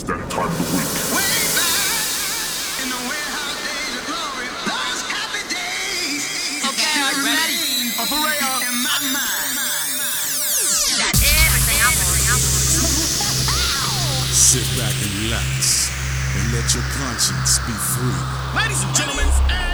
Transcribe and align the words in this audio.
It's 0.00 0.08
that 0.08 0.30
time 0.32 0.48
of 0.48 0.56
the 0.56 0.64
week. 0.80 0.88
Okay, 6.64 6.94
are 7.04 7.12
you 7.12 7.24
ready? 7.28 7.60
Sit 14.32 14.64
back 14.80 14.96
and 15.04 15.12
relax 15.20 15.92
and 16.32 16.48
let 16.56 16.72
your 16.72 16.82
conscience 16.96 17.60
be 17.68 17.76
free. 17.92 18.16
Ladies 18.56 18.80
and 18.82 18.96
gentlemen, 18.96 19.28
and 19.28 19.50
gentlemen, 19.50 19.69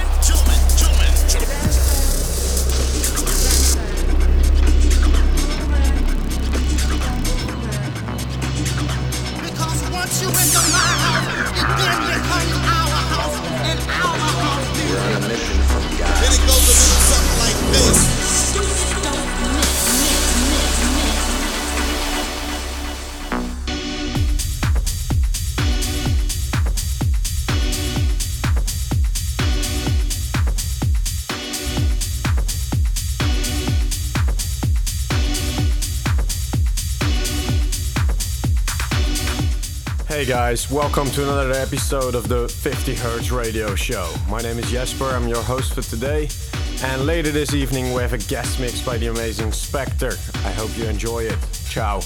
you 10.27 10.33
enter 10.33 10.67
my 10.75 10.91
house, 11.05 11.27
it 11.55 11.69
then 11.79 11.99
becomes 12.03 12.53
our 12.53 12.66
guys, 40.27 40.69
welcome 40.73 41.09
to 41.09 41.23
another 41.23 41.53
episode 41.53 42.17
of 42.17 42.27
the 42.27 42.49
50 42.49 42.97
Hertz 42.97 43.31
Radio 43.31 43.77
Show. 43.77 44.13
My 44.29 44.41
name 44.41 44.59
is 44.59 44.69
Jesper, 44.69 45.05
I'm 45.05 45.29
your 45.29 45.43
host 45.43 45.73
for 45.73 45.83
today. 45.83 46.29
And 46.83 47.07
later 47.07 47.31
this 47.31 47.55
evening, 47.55 47.95
we 47.95 48.03
have 48.03 48.13
a 48.13 48.19
guest 48.19 48.59
mix 48.59 48.83
by 48.83 48.99
the 48.99 49.07
amazing 49.07 49.53
Spectre. 49.53 50.15
I 50.45 50.51
hope 50.51 50.77
you 50.77 50.87
enjoy 50.87 51.21
it. 51.21 51.39
Ciao. 51.69 52.01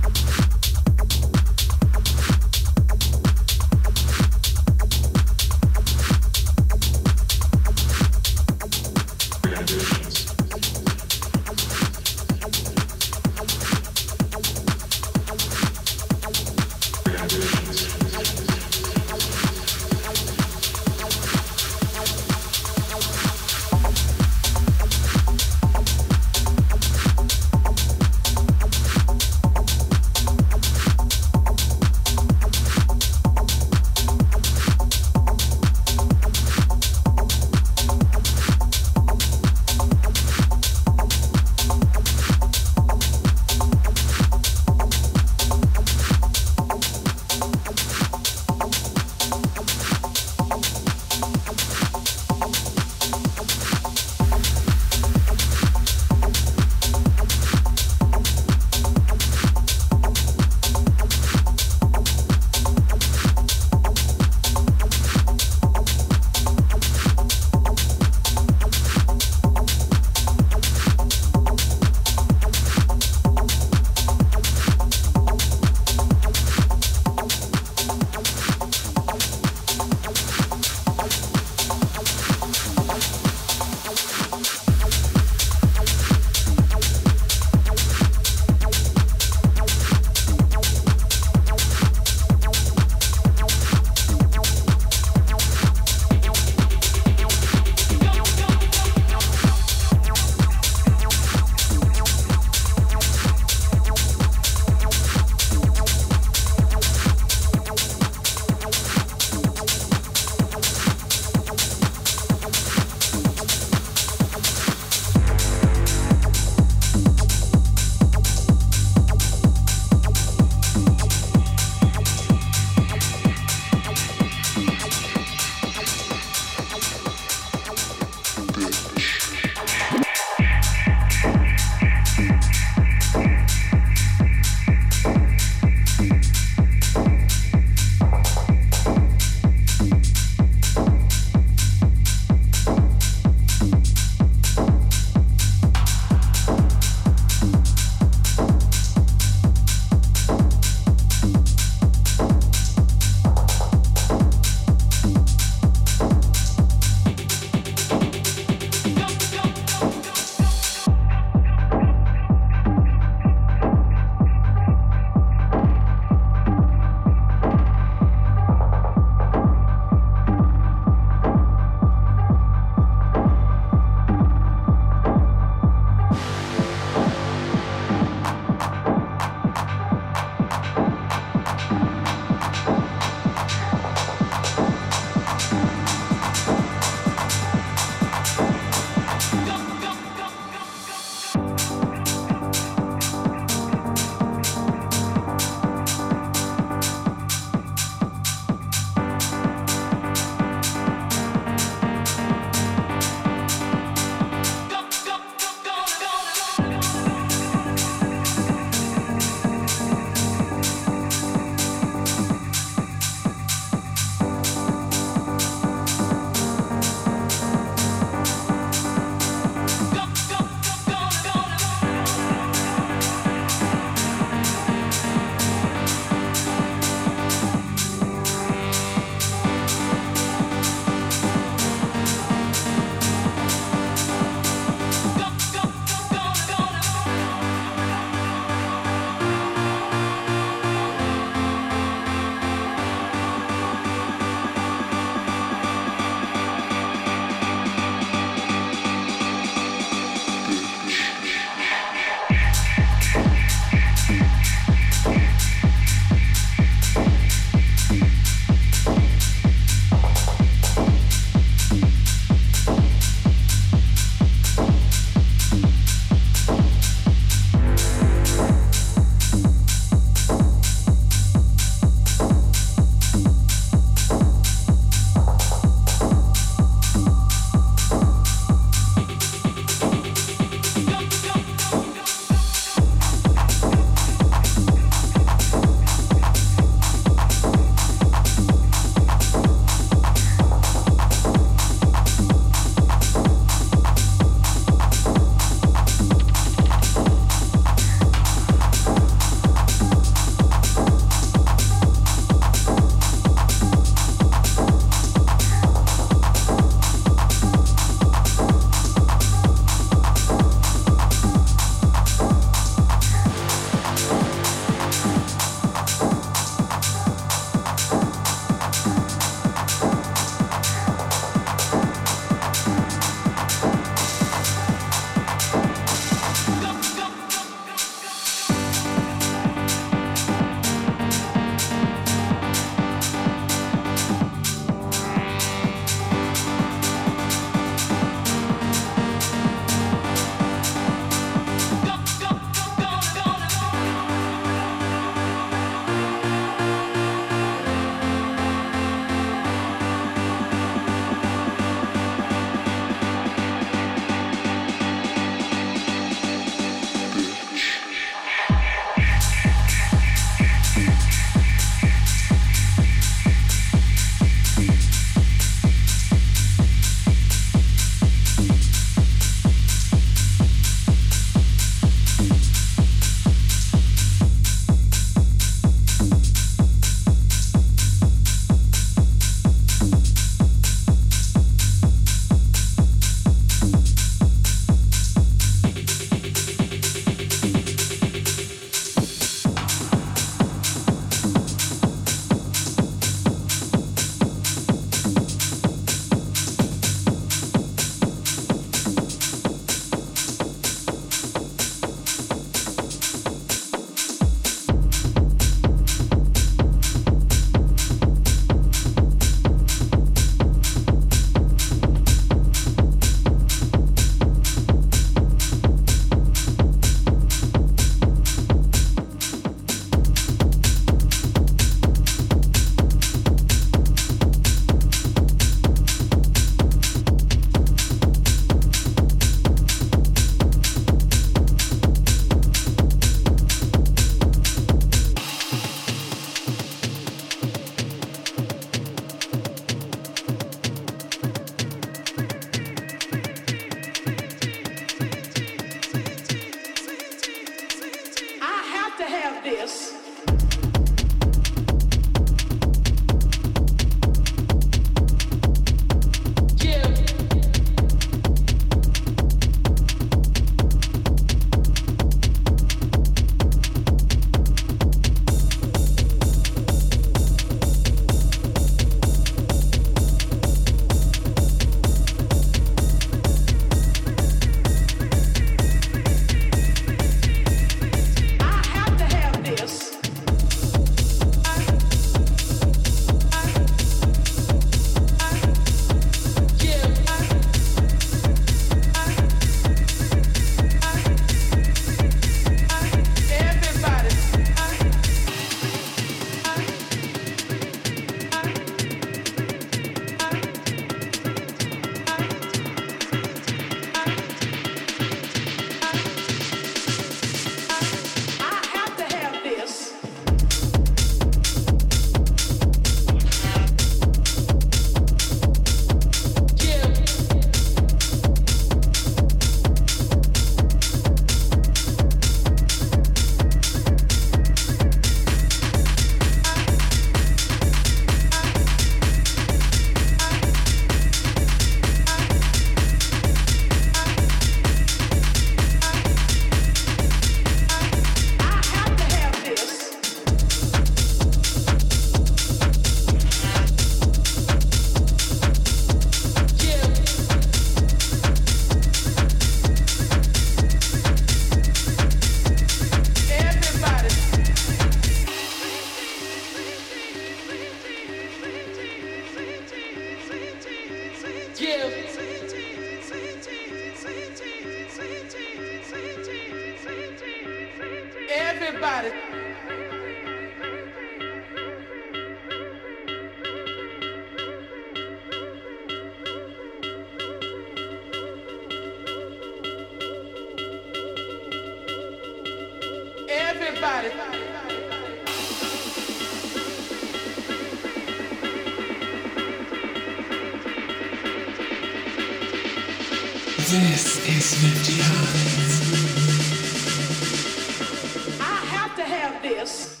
This. 599.41 600.00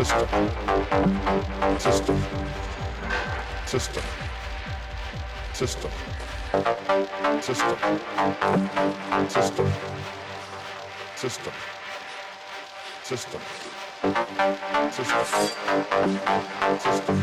system, 0.00 0.28
system, 1.78 2.16
system, 3.66 4.04
system, 5.52 5.90
system, 7.42 7.76
system, 9.28 9.68
system, 11.18 11.52
system, 13.02 13.40
system, 16.70 17.18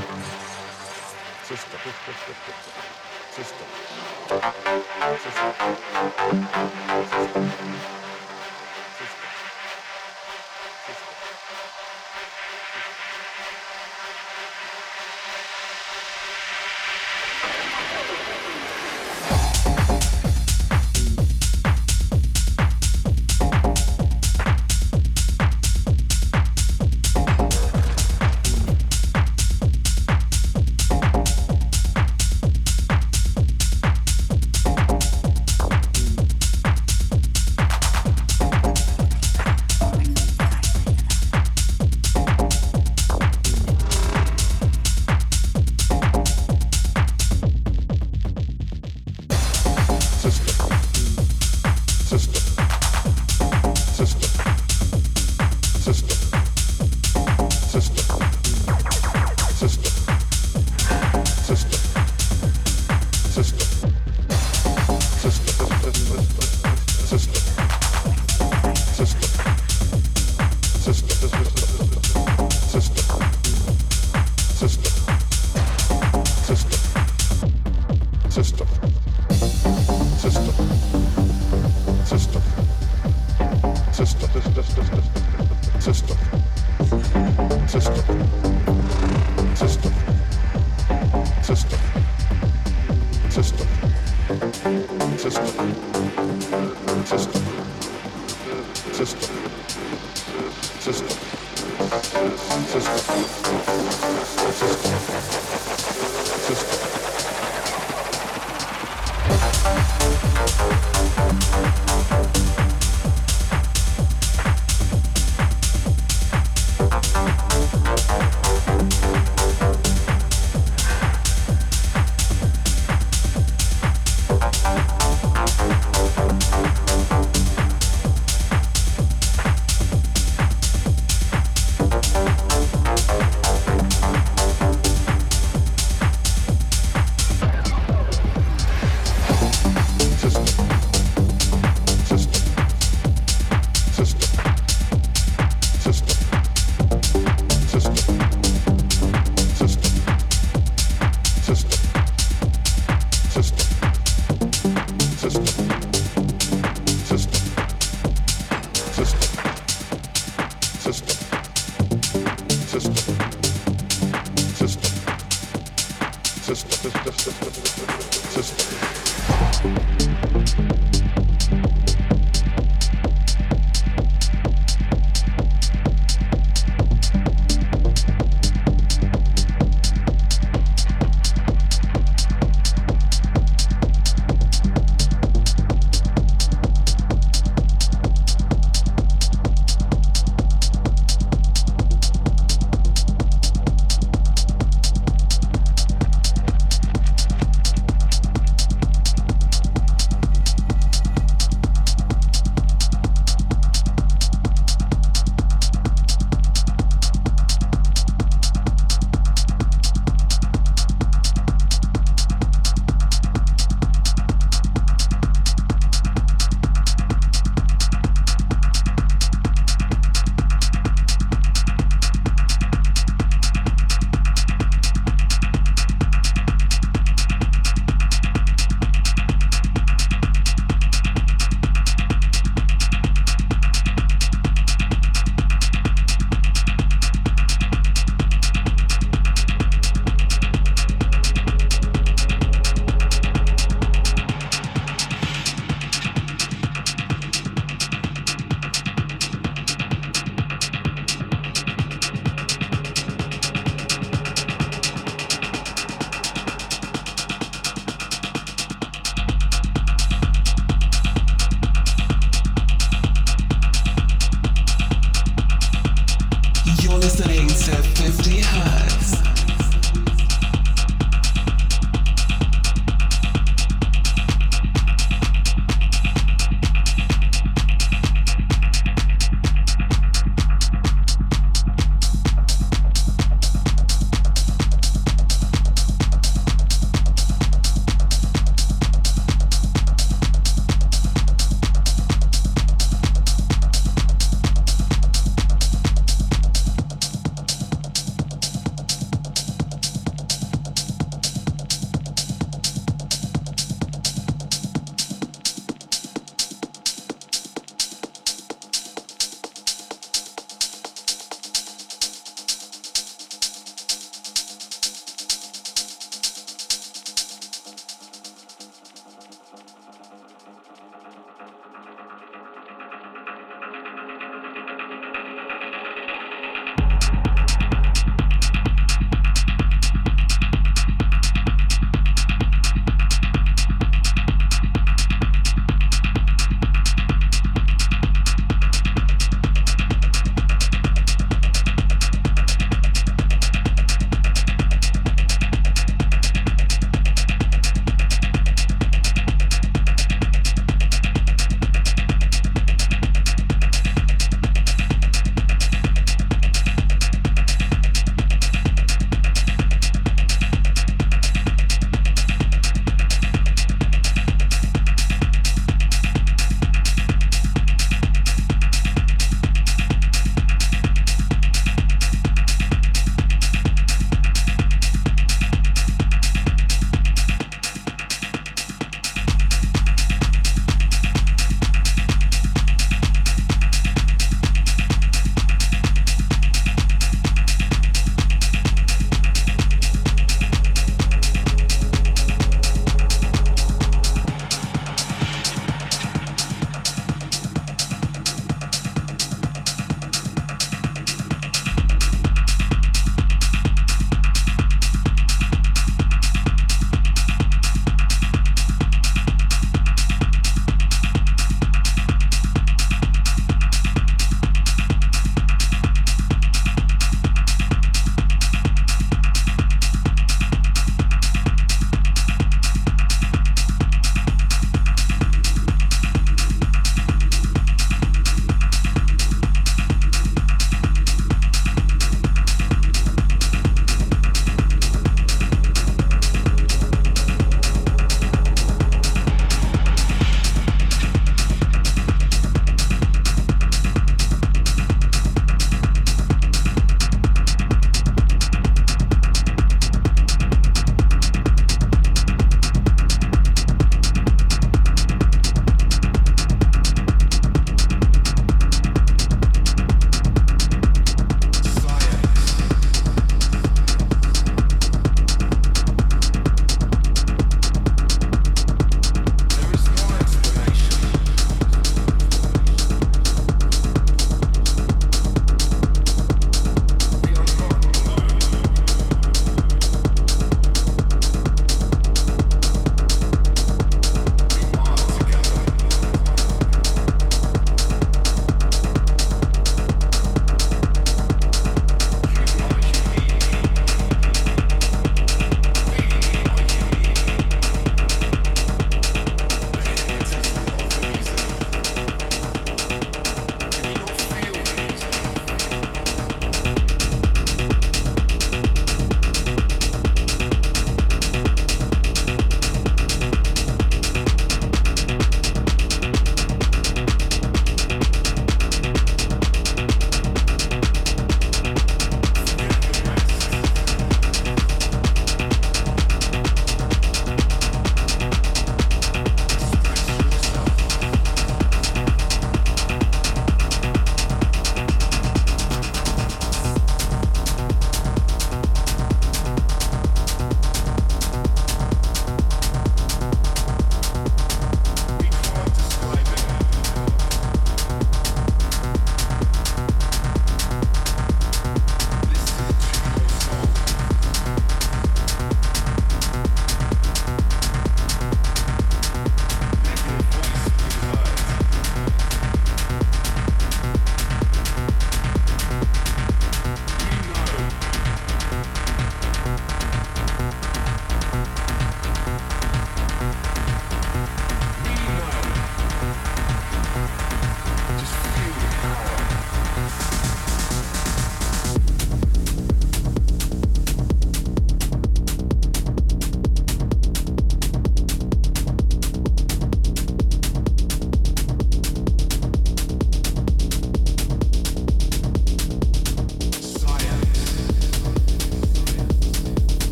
system, 1.48 1.80
system, 1.82 2.58
system. 3.32 3.68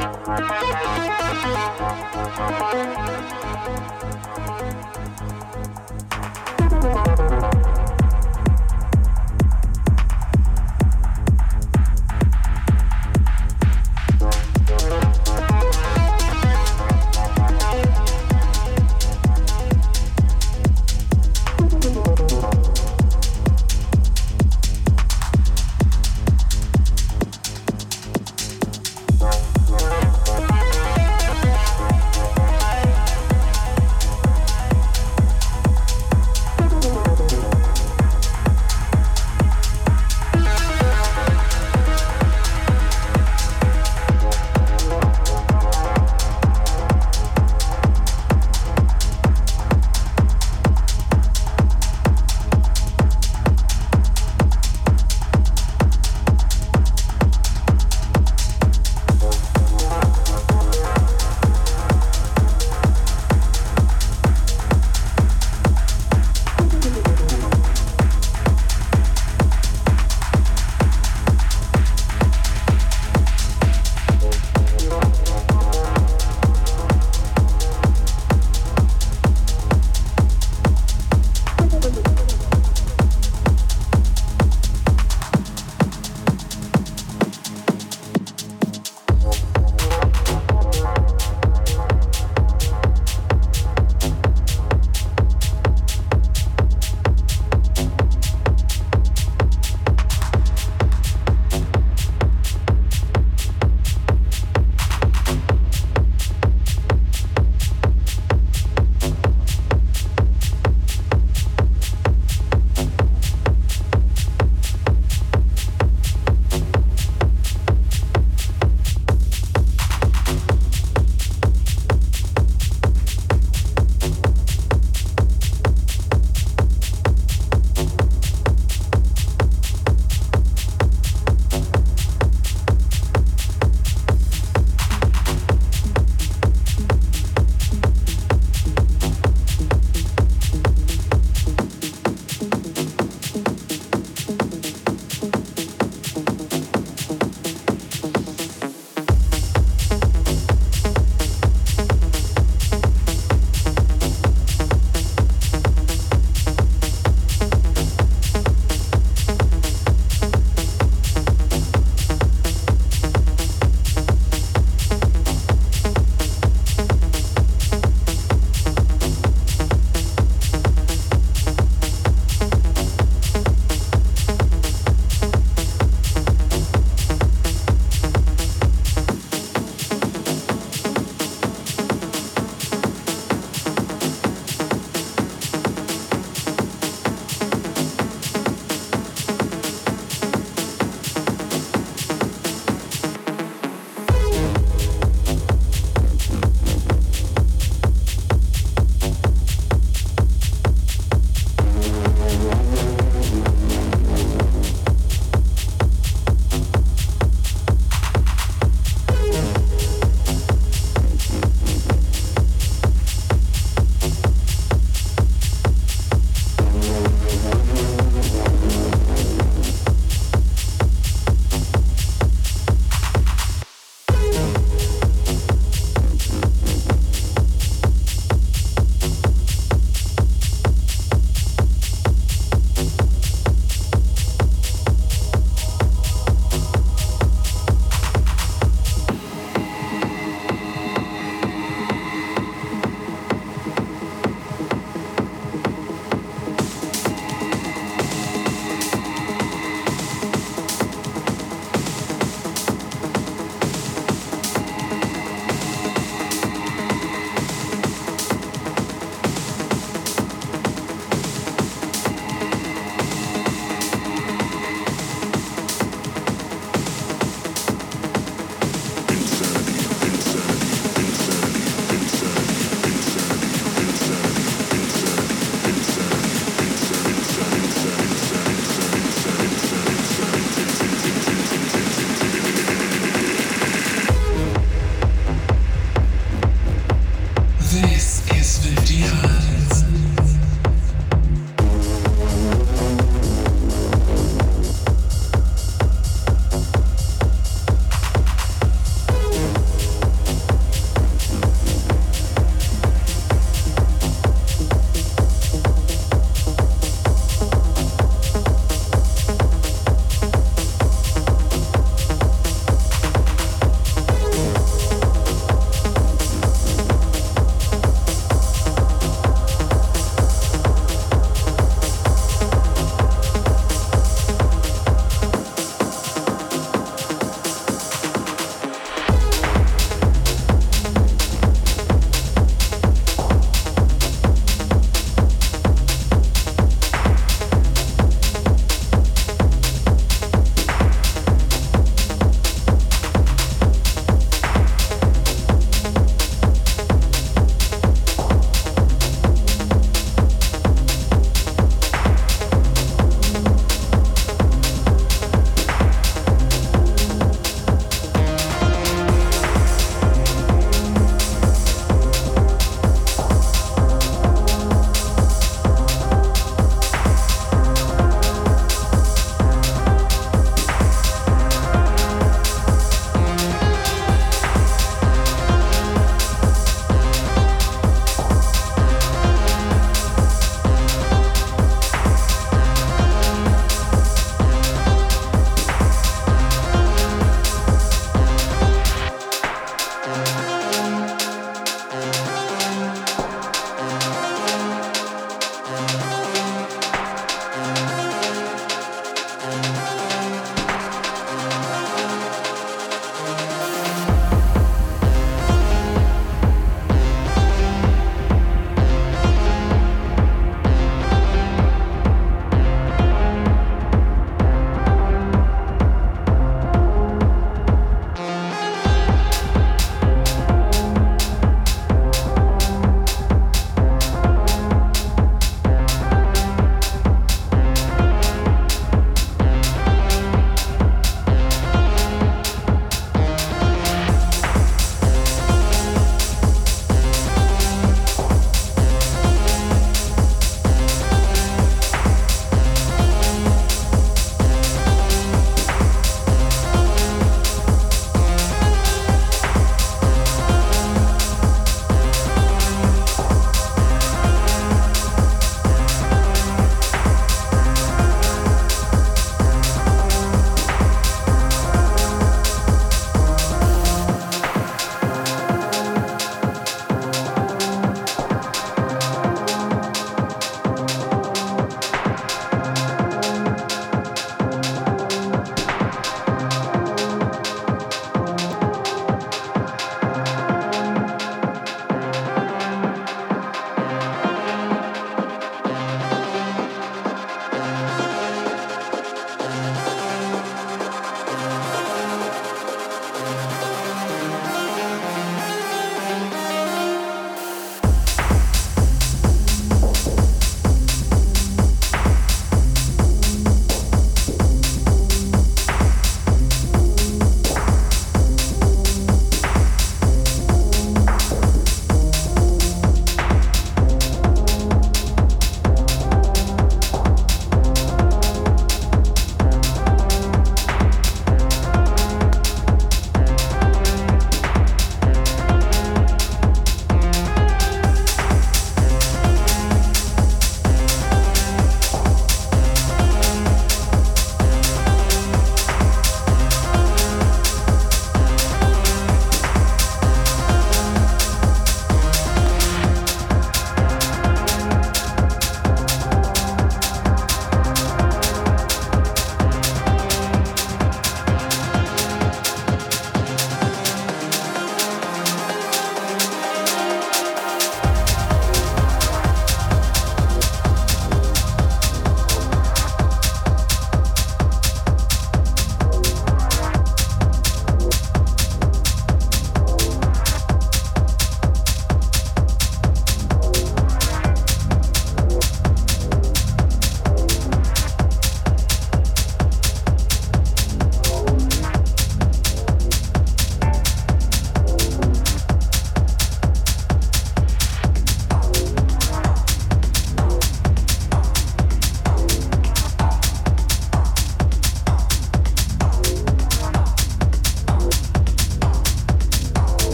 Thank 0.00 0.28
you. 7.54 7.67